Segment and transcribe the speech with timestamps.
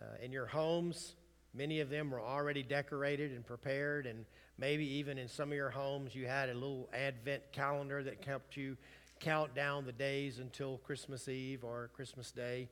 [0.00, 1.14] Uh, in your homes,
[1.54, 4.24] many of them were already decorated and prepared, and
[4.58, 8.56] maybe even in some of your homes, you had a little Advent calendar that helped
[8.56, 8.76] you
[9.20, 12.68] count down the days until Christmas Eve or Christmas Day.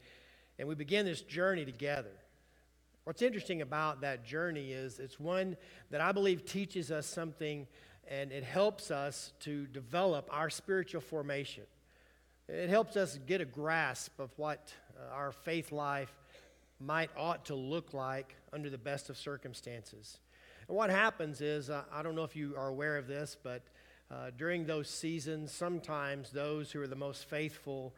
[0.59, 2.13] And we begin this journey together.
[3.05, 5.57] What's interesting about that journey is it's one
[5.91, 7.67] that I believe teaches us something
[8.09, 11.65] and it helps us to develop our spiritual formation.
[12.49, 16.13] It helps us get a grasp of what uh, our faith life
[16.85, 20.19] might ought to look like under the best of circumstances.
[20.69, 23.63] And what happens is, uh, I don't know if you are aware of this, but
[24.11, 27.95] uh, during those seasons, sometimes those who are the most faithful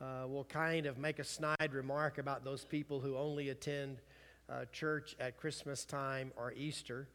[0.00, 3.98] uh, will kind of make a snide remark about those people who only attend
[4.48, 7.08] uh, church at Christmas time or Easter,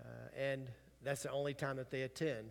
[0.00, 0.04] uh,
[0.38, 0.66] and
[1.02, 2.50] that's the only time that they attend.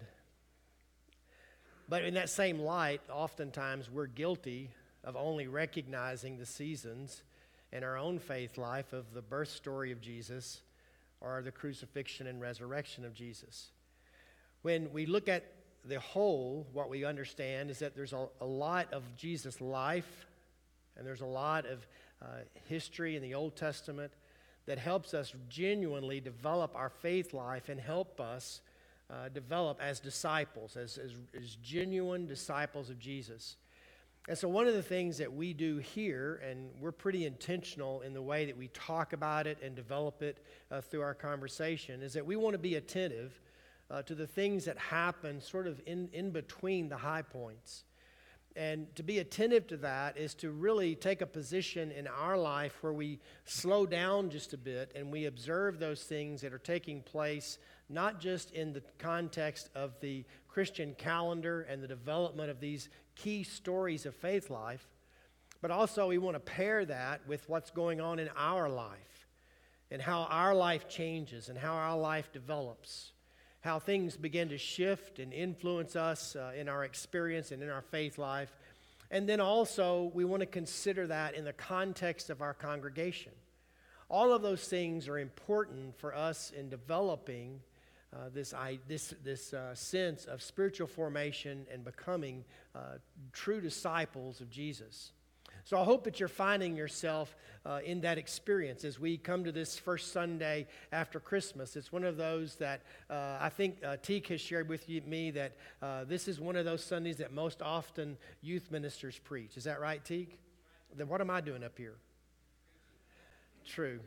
[1.87, 4.71] But in that same light, oftentimes we're guilty
[5.03, 7.21] of only recognizing the seasons
[7.75, 10.61] in our own faith life of the birth story of Jesus
[11.19, 13.71] or the crucifixion and resurrection of Jesus.
[14.61, 15.43] When we look at
[15.83, 20.25] the whole, what we understand is that there's a, a lot of Jesus' life
[20.95, 21.85] and there's a lot of
[22.21, 22.25] uh,
[22.63, 24.13] history in the Old Testament
[24.67, 28.61] that helps us genuinely develop our faith life and help us
[29.09, 33.57] uh, develop as disciples, as, as, as genuine disciples of Jesus.
[34.27, 38.13] And so, one of the things that we do here, and we're pretty intentional in
[38.13, 40.39] the way that we talk about it and develop it
[40.71, 43.39] uh, through our conversation, is that we want to be attentive
[43.91, 47.83] uh, to the things that happen sort of in, in between the high points.
[48.55, 52.77] And to be attentive to that is to really take a position in our life
[52.81, 57.01] where we slow down just a bit and we observe those things that are taking
[57.01, 57.57] place,
[57.89, 63.43] not just in the context of the Christian calendar and the development of these key
[63.43, 64.85] stories of faith life,
[65.61, 69.27] but also we want to pair that with what's going on in our life
[69.89, 73.13] and how our life changes and how our life develops
[73.65, 77.81] how things begin to shift and influence us uh, in our experience and in our
[77.81, 78.55] faith life.
[79.09, 83.31] And then also, we want to consider that in the context of our congregation.
[84.07, 87.59] All of those things are important for us in developing
[88.15, 92.97] uh, this, I, this, this uh, sense of spiritual formation and becoming uh,
[93.33, 95.11] true disciples of Jesus.
[95.65, 99.51] So I hope that you're finding yourself uh, in that experience as we come to
[99.51, 101.75] this first Sunday after Christmas.
[101.75, 105.31] It's one of those that uh, I think uh, Teek has shared with you, me
[105.31, 105.53] that
[106.07, 109.57] this is one of those Sundays that most often youth ministers preach.
[109.57, 110.37] Is that right, Teek?
[110.95, 111.95] Then what am I doing up here?
[113.65, 113.99] True.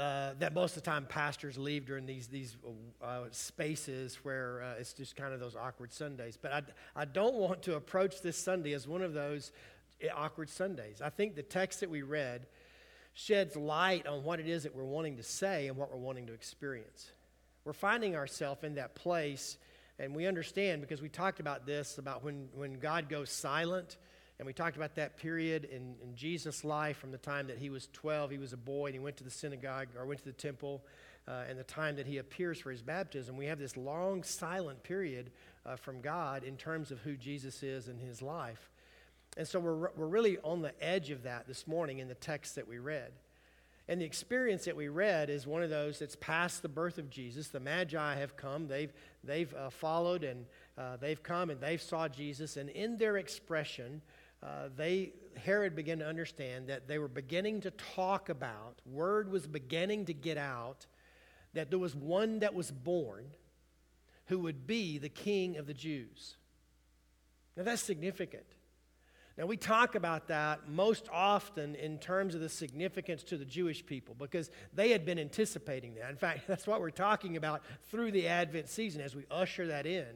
[0.00, 2.56] Uh, that most of the time pastors leave during these these
[3.04, 6.38] uh, spaces where uh, it's just kind of those awkward Sundays.
[6.40, 6.62] But I,
[6.96, 9.52] I don't want to approach this Sunday as one of those
[10.00, 11.02] eh, awkward Sundays.
[11.02, 12.46] I think the text that we read
[13.12, 16.28] sheds light on what it is that we're wanting to say and what we're wanting
[16.28, 17.10] to experience.
[17.66, 19.58] We're finding ourselves in that place,
[19.98, 23.98] and we understand because we talked about this about when, when God goes silent
[24.40, 27.68] and we talked about that period in, in Jesus' life from the time that he
[27.68, 30.24] was 12, he was a boy, and he went to the synagogue or went to
[30.24, 30.82] the temple,
[31.28, 33.36] uh, and the time that he appears for his baptism.
[33.36, 35.30] We have this long, silent period
[35.66, 38.70] uh, from God in terms of who Jesus is in his life.
[39.36, 42.54] And so we're, we're really on the edge of that this morning in the text
[42.54, 43.12] that we read.
[43.90, 47.10] And the experience that we read is one of those that's past the birth of
[47.10, 47.48] Jesus.
[47.48, 50.46] The Magi have come, they've, they've uh, followed, and
[50.78, 52.56] uh, they've come and they've saw Jesus.
[52.56, 54.00] And in their expression,
[54.42, 59.46] uh, they Herod began to understand that they were beginning to talk about, word was
[59.46, 60.86] beginning to get out
[61.54, 63.24] that there was one that was born
[64.26, 66.36] who would be the king of the Jews.
[67.56, 68.46] Now that's significant.
[69.40, 73.86] Now, we talk about that most often in terms of the significance to the Jewish
[73.86, 76.10] people because they had been anticipating that.
[76.10, 79.86] In fact, that's what we're talking about through the Advent season as we usher that
[79.86, 80.06] in.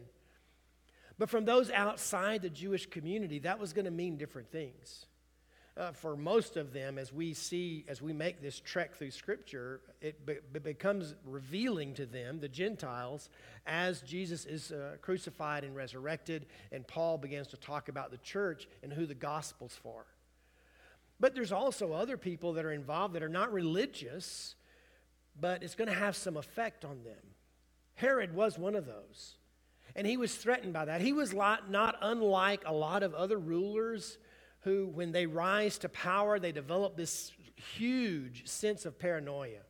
[1.19, 5.07] But from those outside the Jewish community, that was going to mean different things.
[5.77, 9.81] Uh, for most of them, as we see, as we make this trek through Scripture,
[10.01, 13.29] it, be- becomes revealing to them, the Gentiles,
[13.67, 18.69] as Jesus is uh, crucified and resurrected, and Paul begins to talk about the church
[18.85, 20.07] and who the gospel's for.
[21.19, 24.55] But there's also other people that are involved that are not religious,
[25.41, 27.35] but it's going to have some effect on them.
[27.95, 29.37] Herod was one of those.
[29.97, 31.01] And he was threatened by that.
[31.01, 34.19] He was not unlike a lot of other rulers
[34.61, 37.33] who, when they rise to power, they develop this
[37.77, 39.61] huge sense of paranoia.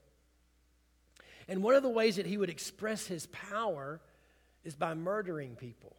[1.49, 4.01] And one of the ways that he would express his power
[4.65, 5.97] is by murdering people.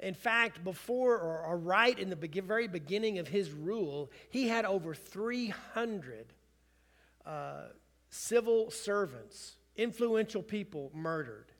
[0.00, 4.94] In fact, before or, right in the very beginning of his rule, he had over
[4.94, 6.32] 300
[7.26, 7.62] uh,
[8.08, 11.52] civil servants, influential people murdered.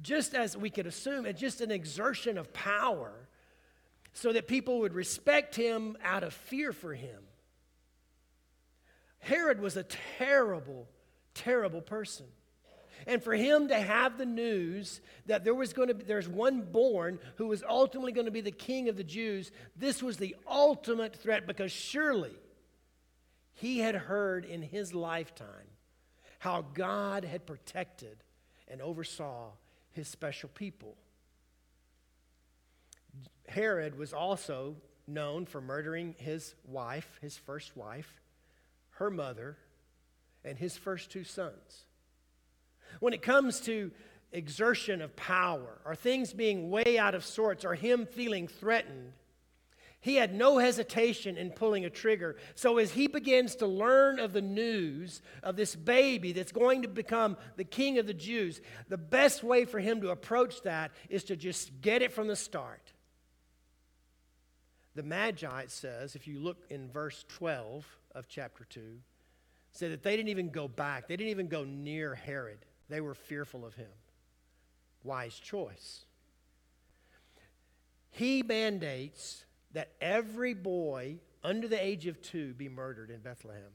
[0.00, 3.12] Just as we could assume, it's just an exertion of power
[4.12, 7.22] so that people would respect him out of fear for him.
[9.20, 9.84] Herod was a
[10.18, 10.88] terrible,
[11.34, 12.26] terrible person.
[13.06, 16.62] And for him to have the news that there was going to be, there's one
[16.62, 20.36] born who was ultimately going to be the king of the Jews, this was the
[20.46, 22.34] ultimate threat because surely
[23.54, 25.46] he had heard in his lifetime
[26.38, 28.22] how God had protected
[28.68, 29.50] and oversaw
[29.92, 30.96] his special people.
[33.46, 38.20] Herod was also known for murdering his wife, his first wife,
[38.92, 39.58] her mother,
[40.44, 41.84] and his first two sons.
[43.00, 43.90] When it comes to
[44.32, 49.12] exertion of power, or things being way out of sorts, or him feeling threatened,
[50.02, 52.36] he had no hesitation in pulling a trigger.
[52.56, 56.88] So, as he begins to learn of the news of this baby that's going to
[56.88, 61.22] become the king of the Jews, the best way for him to approach that is
[61.24, 62.92] to just get it from the start.
[64.96, 68.98] The Magi, it says, if you look in verse 12 of chapter 2,
[69.70, 72.58] said that they didn't even go back, they didn't even go near Herod.
[72.88, 73.86] They were fearful of him.
[75.04, 76.06] Wise choice.
[78.10, 83.72] He mandates that every boy under the age of two be murdered in Bethlehem.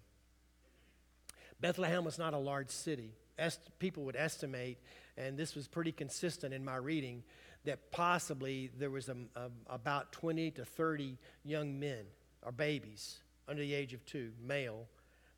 [1.59, 3.11] Bethlehem was not a large city.
[3.39, 4.77] Est- people would estimate,
[5.17, 7.23] and this was pretty consistent in my reading,
[7.65, 12.05] that possibly there was a, a, about 20 to 30 young men
[12.43, 13.17] or babies
[13.47, 14.87] under the age of two, male,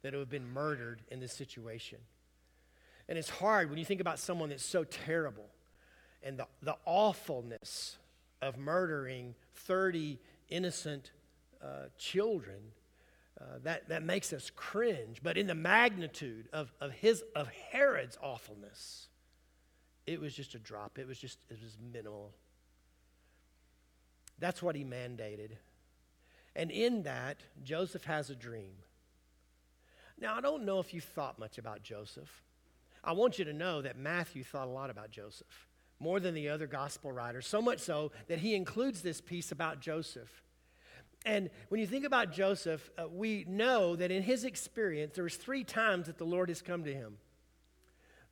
[0.01, 1.99] that would have been murdered in this situation.
[3.07, 5.47] And it's hard when you think about someone that's so terrible
[6.21, 7.97] and the, the awfulness
[8.41, 11.11] of murdering 30 innocent
[11.63, 12.59] uh, children,
[13.39, 15.21] uh, that, that makes us cringe.
[15.23, 19.07] But in the magnitude of, of, his, of Herod's awfulness,
[20.05, 20.97] it was just a drop.
[20.97, 22.33] It was just, it was minimal.
[24.39, 25.51] That's what he mandated.
[26.55, 28.73] And in that, Joseph has a dream.
[30.19, 32.43] Now, I don't know if you thought much about Joseph.
[33.03, 35.68] I want you to know that Matthew thought a lot about Joseph
[35.99, 39.81] more than the other gospel writers, so much so that he includes this piece about
[39.81, 40.43] Joseph.
[41.25, 45.35] And when you think about Joseph, uh, we know that in his experience, there was
[45.35, 47.17] three times that the Lord has come to him.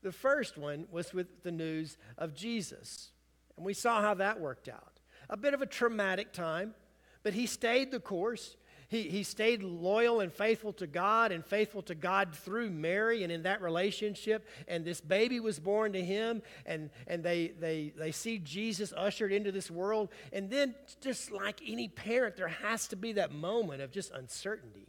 [0.03, 3.11] The first one was with the news of Jesus,
[3.57, 4.99] and we saw how that worked out.
[5.29, 6.75] A bit of a traumatic time,
[7.23, 8.55] but he stayed the course.
[8.89, 13.31] He, he stayed loyal and faithful to God and faithful to God through Mary and
[13.31, 14.47] in that relationship.
[14.67, 19.33] And this baby was born to him, and, and they, they, they see Jesus ushered
[19.33, 20.07] into this world.
[20.31, 24.87] And then, just like any parent, there has to be that moment of just uncertainty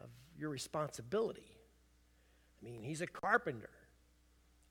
[0.00, 1.58] of your responsibility.
[2.62, 3.70] I mean, he's a carpenter.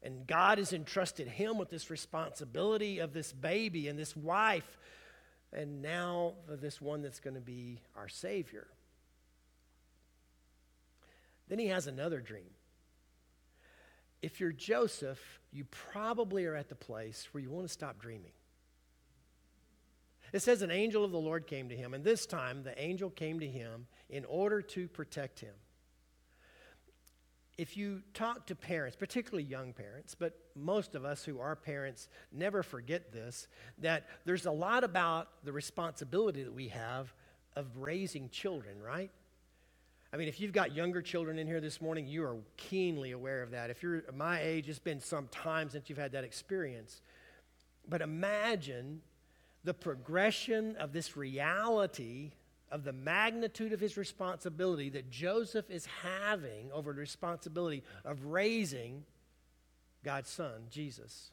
[0.01, 4.77] And God has entrusted him with this responsibility of this baby and this wife
[5.53, 8.67] and now this one that's going to be our Savior.
[11.47, 12.49] Then he has another dream.
[14.21, 15.19] If you're Joseph,
[15.51, 18.31] you probably are at the place where you want to stop dreaming.
[20.33, 23.09] It says an angel of the Lord came to him, and this time the angel
[23.09, 25.53] came to him in order to protect him
[27.57, 32.09] if you talk to parents, particularly young parents, but most of us who are parents
[32.31, 33.47] never forget this,
[33.77, 37.13] that there's a lot about the responsibility that we have
[37.55, 39.09] of raising children, right?
[40.11, 43.41] I mean, if you've got younger children in here this morning, you are keenly aware
[43.41, 43.69] of that.
[43.69, 47.01] If you're my age, it's been some time since you've had that experience.
[47.87, 49.01] But imagine
[49.63, 52.31] the progression of this reality
[52.71, 59.03] of the magnitude of his responsibility that Joseph is having over the responsibility of raising
[60.03, 61.31] God's son, Jesus.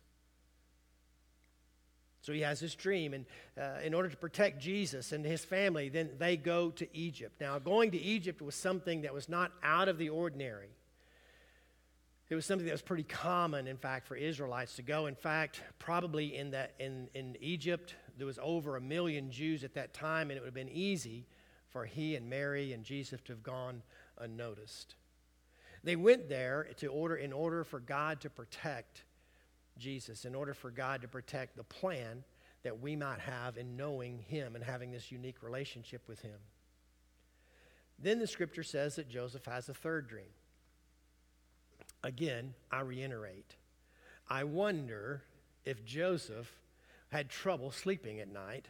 [2.23, 3.27] So he has this dream, and
[3.61, 7.41] uh, in order to protect Jesus and his family, then they go to Egypt.
[7.41, 10.69] Now, going to Egypt was something that was not out of the ordinary.
[12.31, 15.07] It was something that was pretty common, in fact, for Israelites to go.
[15.07, 19.75] In fact, probably in, that, in, in Egypt, there was over a million Jews at
[19.75, 21.27] that time, and it would have been easy
[21.71, 23.83] for he and Mary and Jesus to have gone
[24.17, 24.95] unnoticed.
[25.83, 29.03] They went there to order in order for God to protect
[29.77, 32.23] Jesus, in order for God to protect the plan
[32.63, 36.39] that we might have in knowing him and having this unique relationship with him.
[37.99, 40.31] Then the scripture says that Joseph has a third dream.
[42.05, 43.57] Again, I reiterate.
[44.31, 45.25] I wonder
[45.65, 46.62] if Joseph
[47.13, 48.67] had trouble sleeping at night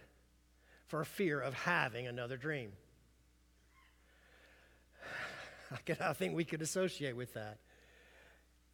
[0.88, 2.72] for fear of having another dream.
[6.00, 7.58] I think we could associate with that.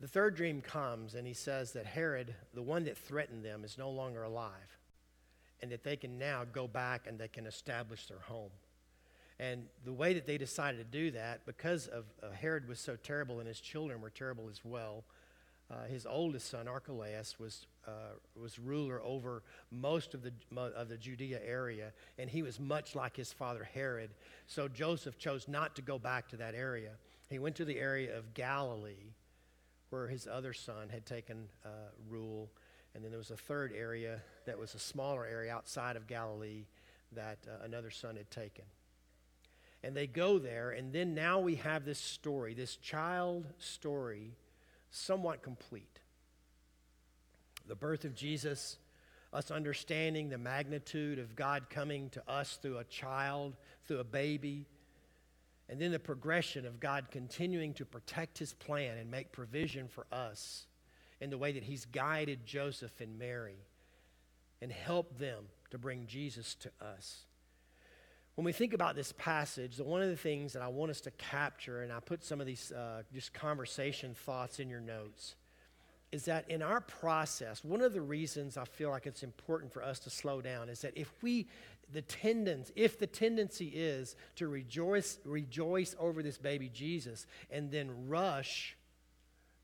[0.01, 3.77] The third dream comes, and he says that Herod, the one that threatened them, is
[3.77, 4.79] no longer alive,
[5.61, 8.51] and that they can now go back and they can establish their home.
[9.39, 12.97] And the way that they decided to do that, because of uh, Herod was so
[12.97, 15.05] terrible and his children were terrible as well,
[15.71, 20.97] uh, his oldest son Archelaus was uh, was ruler over most of the of the
[20.97, 24.11] Judea area, and he was much like his father Herod.
[24.47, 26.93] So Joseph chose not to go back to that area.
[27.29, 29.13] He went to the area of Galilee,
[29.91, 32.51] where his other son had taken uh, rule,
[32.95, 36.65] and then there was a third area that was a smaller area outside of Galilee
[37.13, 38.65] that uh, another son had taken
[39.83, 44.33] and they go there, and then now we have this story, this child story,
[44.90, 46.00] somewhat complete.
[47.66, 48.78] The birth of Jesus,
[49.33, 54.66] us understanding the magnitude of God coming to us through a child, through a baby,
[55.68, 60.07] and then the progression of God continuing to protect his plan and make provision for
[60.11, 60.66] us
[61.21, 63.59] in the way that he's guided Joseph and Mary
[64.62, 67.26] and helped them to bring Jesus to us
[68.38, 71.11] when we think about this passage, one of the things that I want us to
[71.11, 75.35] capture, and I put some of these uh, just conversation thoughts in your notes,
[76.12, 79.83] is that in our process, one of the reasons I feel like it's important for
[79.83, 81.49] us to slow down is that if we,
[81.92, 88.07] the tendency, if the tendency is to rejoice, rejoice over this baby Jesus and then
[88.07, 88.76] rush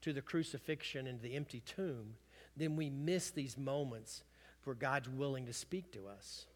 [0.01, 2.15] to the crucifixion and the empty tomb,
[2.57, 4.25] then we miss these moments
[4.65, 6.47] where God's willing to speak to us.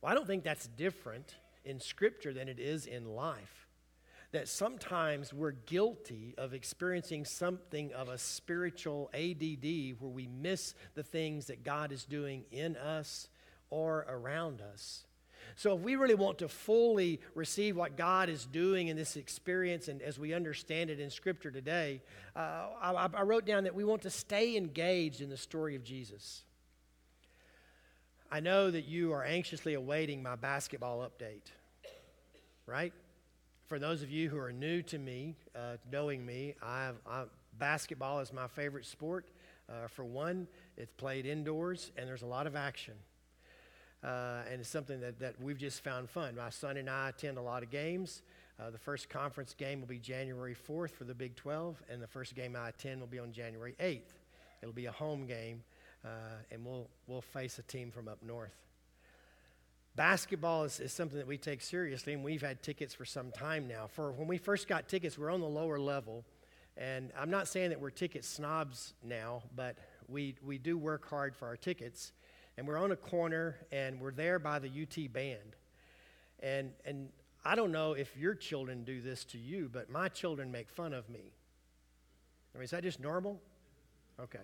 [0.00, 1.34] Well, I don't think that's different
[1.66, 3.66] in Scripture than it is in life.
[4.32, 11.02] That sometimes we're guilty of experiencing something of a spiritual ADD where we miss the
[11.02, 13.28] things that God is doing in us
[13.70, 15.04] or around us.
[15.54, 19.88] So, if we really want to fully receive what God is doing in this experience
[19.88, 22.02] and as we understand it in Scripture today,
[22.34, 25.84] uh, I, I wrote down that we want to stay engaged in the story of
[25.84, 26.42] Jesus.
[28.30, 31.52] I know that you are anxiously awaiting my basketball update,
[32.66, 32.92] right?
[33.68, 37.24] For those of you who are new to me, uh, knowing me, I've, I,
[37.58, 39.26] basketball is my favorite sport.
[39.68, 42.94] Uh, for one, it's played indoors and there's a lot of action.
[44.02, 46.34] Uh, and it's something that, that we've just found fun.
[46.36, 48.22] My son and I attend a lot of games.
[48.58, 52.06] Uh, the first conference game will be January 4th for the Big 12, and the
[52.06, 54.14] first game I attend will be on January 8th.
[54.62, 55.62] It'll be a home game
[56.06, 56.08] uh,
[56.50, 58.54] and we'll, we'll face a team from up north.
[59.96, 63.66] Basketball is, is something that we take seriously, and we've had tickets for some time
[63.66, 63.86] now.
[63.86, 66.24] For when we first got tickets, we we're on the lower level,
[66.76, 69.76] and I'm not saying that we're ticket snobs now, but
[70.08, 72.12] we, we do work hard for our tickets.
[72.58, 75.56] And we're on a corner, and we're there by the UT band.
[76.40, 77.08] And, and
[77.44, 80.92] I don't know if your children do this to you, but my children make fun
[80.92, 81.32] of me.
[82.54, 83.40] I mean, is that just normal?
[84.20, 84.38] Okay.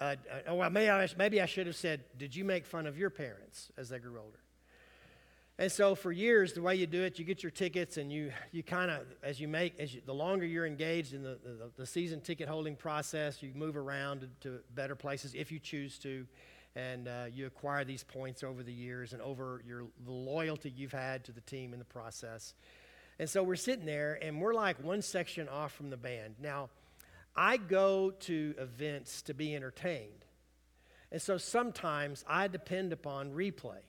[0.00, 0.16] Uh,
[0.48, 3.10] uh, well, maybe I, maybe I should have said, Did you make fun of your
[3.10, 4.38] parents as they grew older?
[5.58, 8.30] And so for years, the way you do it, you get your tickets and you,
[8.52, 11.70] you kind of, as you make, as you, the longer you're engaged in the, the,
[11.78, 15.98] the, season ticket holding process, you move around to, to better places if you choose
[16.00, 16.26] to.
[16.74, 20.92] And uh, you acquire these points over the years and over your, the loyalty you've
[20.92, 22.52] had to the team in the process.
[23.18, 26.34] And so we're sitting there and we're like one section off from the band.
[26.38, 26.68] Now,
[27.36, 30.24] I go to events to be entertained.
[31.12, 33.80] And so sometimes I depend upon replay.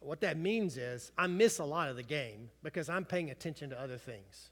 [0.00, 3.70] What that means is I miss a lot of the game because I'm paying attention
[3.70, 4.50] to other things.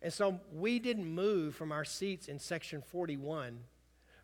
[0.00, 3.58] And so we didn't move from our seats in section 41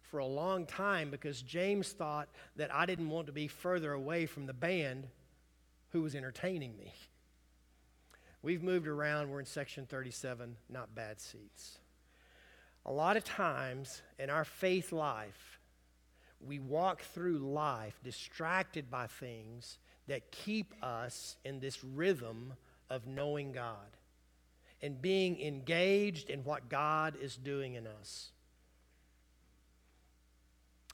[0.03, 4.27] for a long time because James thought that I didn't want to be further away
[4.27, 5.09] from the band
[5.91, 6.93] who was entertaining me.
[8.45, 9.31] We've moved around.
[9.31, 11.79] We're in section 37, not bad seats.
[12.85, 15.59] A lot of times in our faith life,
[16.47, 22.53] we walk through life distracted by things that keep us in this rhythm
[22.91, 23.97] of knowing God
[24.83, 28.31] and being engaged in what God is doing in us.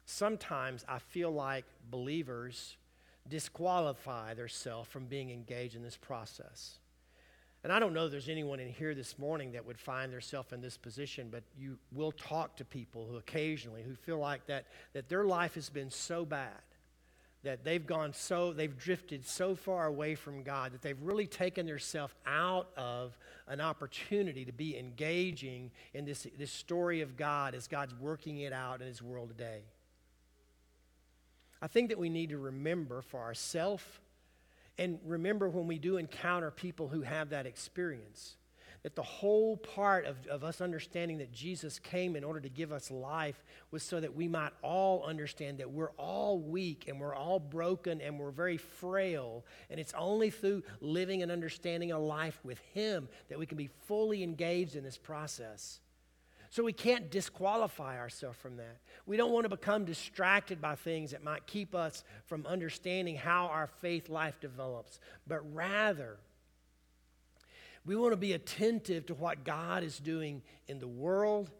[0.06, 2.76] Sometimes I feel like believers
[3.28, 6.78] disqualify themselves from being engaged in this process.
[7.62, 10.62] And I don't know there's anyone in here this morning that would find themselves in
[10.62, 15.08] this position, but you will talk to people who occasionally who feel like that, that
[15.08, 16.62] their life has been so bad
[17.42, 21.66] that they've gone so, they've drifted so far away from God that they've really taken
[21.66, 23.16] themselves out of
[23.48, 28.52] an opportunity to be engaging in this, this story of God as God's working it
[28.52, 29.62] out in His world today.
[31.62, 33.84] I think that we need to remember for ourselves
[34.80, 38.36] and remember when we do encounter people who have that experience
[38.82, 42.72] that the whole part of, of us understanding that Jesus came in order to give
[42.72, 47.14] us life was so that we might all understand that we're all weak and we're
[47.14, 49.44] all broken and we're very frail.
[49.68, 53.68] And it's only through living and understanding a life with Him that we can be
[53.86, 55.80] fully engaged in this process.
[56.50, 58.78] So we can't disqualify ourselves from that.
[59.06, 63.46] We don't want to become distracted by things that might keep us from understanding how
[63.46, 66.18] our faith life develops, but rather,
[67.86, 71.50] we want to be attentive to what God is doing in the world.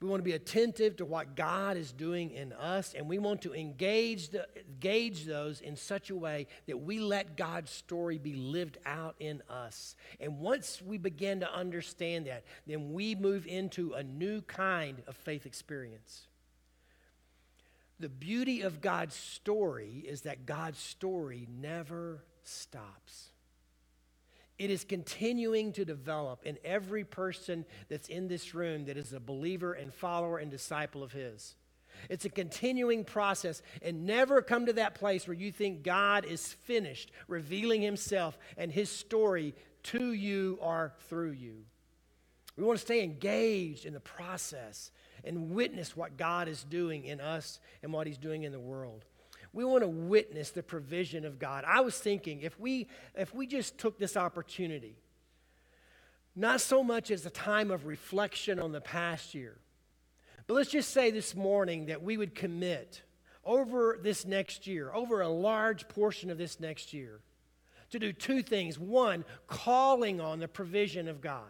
[0.00, 3.42] We want to be attentive to what God is doing in us, and we want
[3.42, 8.34] to engage, the, engage those in such a way that we let God's story be
[8.34, 9.96] lived out in us.
[10.20, 15.16] And once we begin to understand that, then we move into a new kind of
[15.16, 16.28] faith experience.
[17.98, 23.30] The beauty of God's story is that God's story never stops.
[24.58, 29.20] It is continuing to develop in every person that's in this room that is a
[29.20, 31.54] believer and follower and disciple of His.
[32.08, 36.52] It's a continuing process, and never come to that place where you think God is
[36.52, 41.64] finished revealing Himself and His story to you or through you.
[42.56, 44.90] We want to stay engaged in the process
[45.24, 49.04] and witness what God is doing in us and what He's doing in the world.
[49.52, 51.64] We want to witness the provision of God.
[51.66, 54.96] I was thinking if we if we just took this opportunity,
[56.36, 59.56] not so much as a time of reflection on the past year,
[60.46, 63.02] but let's just say this morning that we would commit
[63.44, 67.20] over this next year, over a large portion of this next year,
[67.90, 68.78] to do two things.
[68.78, 71.42] One, calling on the provision of God.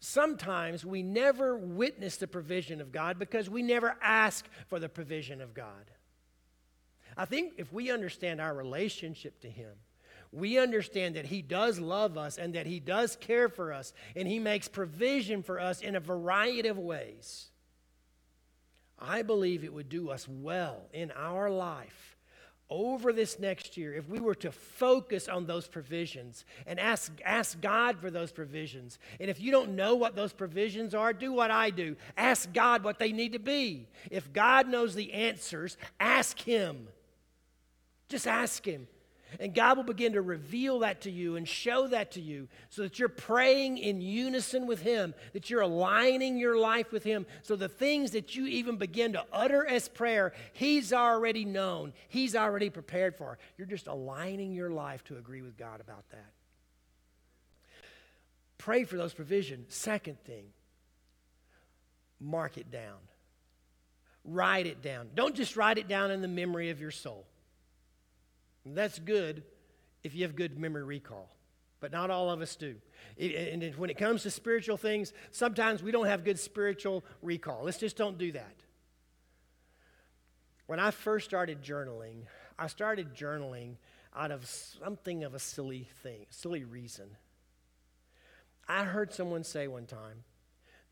[0.00, 5.40] Sometimes we never witness the provision of God because we never ask for the provision
[5.40, 5.90] of God.
[7.16, 9.72] I think if we understand our relationship to Him,
[10.32, 14.28] we understand that He does love us and that He does care for us and
[14.28, 17.48] He makes provision for us in a variety of ways.
[18.98, 22.16] I believe it would do us well in our life
[22.68, 27.60] over this next year if we were to focus on those provisions and ask, ask
[27.60, 28.98] God for those provisions.
[29.20, 32.82] And if you don't know what those provisions are, do what I do ask God
[32.82, 33.86] what they need to be.
[34.10, 36.88] If God knows the answers, ask Him.
[38.08, 38.86] Just ask Him.
[39.40, 42.82] And God will begin to reveal that to you and show that to you so
[42.82, 47.26] that you're praying in unison with Him, that you're aligning your life with Him.
[47.42, 52.36] So the things that you even begin to utter as prayer, He's already known, He's
[52.36, 53.38] already prepared for.
[53.58, 56.32] You're just aligning your life to agree with God about that.
[58.58, 59.74] Pray for those provisions.
[59.74, 60.46] Second thing,
[62.20, 62.98] mark it down,
[64.24, 65.08] write it down.
[65.14, 67.26] Don't just write it down in the memory of your soul.
[68.74, 69.42] That's good
[70.02, 71.30] if you have good memory recall,
[71.80, 72.76] but not all of us do.
[73.18, 77.64] And when it comes to spiritual things, sometimes we don't have good spiritual recall.
[77.64, 78.54] Let's just don't do that.
[80.66, 82.22] When I first started journaling,
[82.58, 83.76] I started journaling
[84.14, 87.06] out of something of a silly thing, silly reason.
[88.68, 90.24] I heard someone say one time,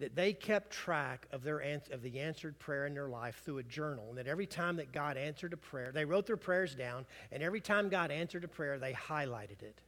[0.05, 3.63] that they kept track of, their, of the answered prayer in their life through a
[3.63, 4.05] journal.
[4.11, 7.43] And that every time that God answered a prayer, they wrote their prayers down, and
[7.43, 9.81] every time God answered a prayer, they highlighted it.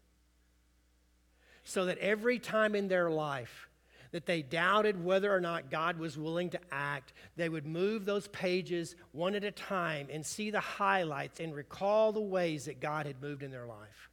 [1.64, 3.68] So that every time in their life
[4.12, 8.26] that they doubted whether or not God was willing to act, they would move those
[8.28, 13.04] pages one at a time and see the highlights and recall the ways that God
[13.04, 14.08] had moved in their life.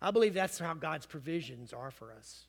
[0.00, 2.46] I believe that's how God's provisions are for us.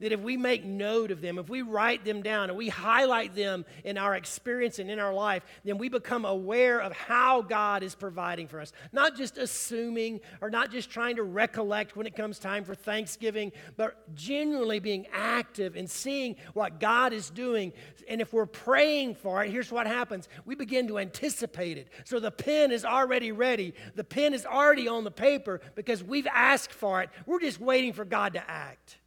[0.00, 3.34] That if we make note of them, if we write them down and we highlight
[3.34, 7.82] them in our experience and in our life, then we become aware of how God
[7.82, 8.72] is providing for us.
[8.92, 13.52] Not just assuming or not just trying to recollect when it comes time for Thanksgiving,
[13.76, 17.72] but genuinely being active and seeing what God is doing.
[18.08, 21.88] And if we're praying for it, here's what happens we begin to anticipate it.
[22.04, 26.26] So the pen is already ready, the pen is already on the paper because we've
[26.26, 27.10] asked for it.
[27.26, 28.98] We're just waiting for God to act.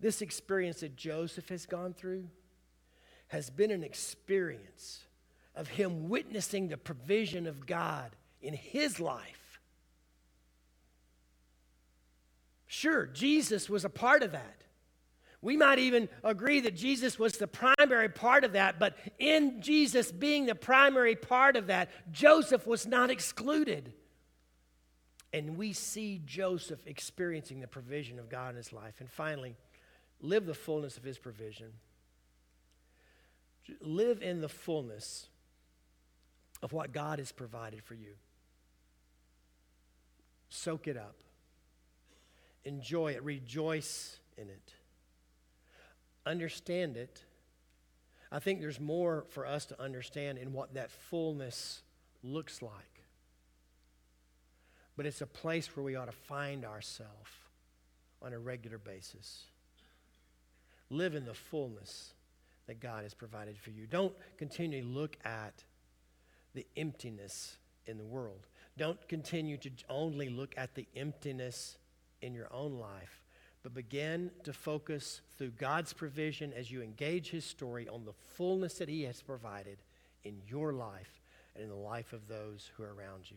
[0.00, 2.28] This experience that Joseph has gone through
[3.28, 5.04] has been an experience
[5.54, 9.60] of him witnessing the provision of God in his life.
[12.66, 14.62] Sure, Jesus was a part of that.
[15.40, 20.10] We might even agree that Jesus was the primary part of that, but in Jesus
[20.10, 23.92] being the primary part of that, Joseph was not excluded.
[25.32, 28.94] And we see Joseph experiencing the provision of God in his life.
[29.00, 29.56] And finally,
[30.20, 31.72] live the fullness of his provision.
[33.80, 35.28] Live in the fullness
[36.62, 38.14] of what God has provided for you.
[40.48, 41.14] Soak it up.
[42.64, 43.22] Enjoy it.
[43.22, 44.72] Rejoice in it.
[46.26, 47.22] Understand it.
[48.30, 51.82] I think there's more for us to understand in what that fullness
[52.22, 53.02] looks like.
[54.96, 57.30] But it's a place where we ought to find ourselves
[58.20, 59.44] on a regular basis.
[60.90, 62.14] Live in the fullness
[62.66, 63.86] that God has provided for you.
[63.86, 65.64] Don't continually look at
[66.54, 68.46] the emptiness in the world.
[68.76, 71.78] Don't continue to only look at the emptiness
[72.22, 73.22] in your own life,
[73.62, 78.74] but begin to focus through God's provision as you engage His story on the fullness
[78.74, 79.78] that He has provided
[80.24, 81.20] in your life
[81.54, 83.36] and in the life of those who are around you.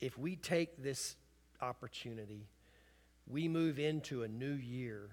[0.00, 1.16] If we take this
[1.60, 2.46] opportunity,
[3.26, 5.10] we move into a new year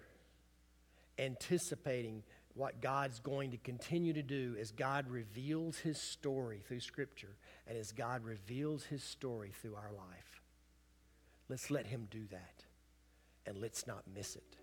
[1.17, 2.23] anticipating
[2.53, 7.35] what God's going to continue to do as God reveals his story through Scripture
[7.67, 10.41] and as God reveals his story through our life.
[11.49, 12.63] Let's let him do that
[13.45, 14.55] and let's not miss it.